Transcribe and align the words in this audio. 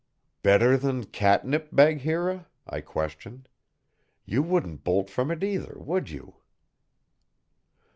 "Better 0.41 0.77
than 0.77 1.03
catnip, 1.05 1.69
Bagheera?" 1.71 2.47
I 2.65 2.81
questioned. 2.81 3.47
"You 4.25 4.41
wouldn't 4.41 4.83
bolt 4.83 5.11
from 5.11 5.29
it, 5.29 5.43
either, 5.43 5.75
would 5.77 6.09
you?" 6.09 6.37